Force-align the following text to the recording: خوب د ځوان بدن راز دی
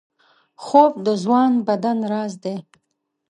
خوب 0.63 0.93
د 1.05 1.07
ځوان 1.23 1.51
بدن 1.67 1.97
راز 2.11 2.33
دی 2.43 2.55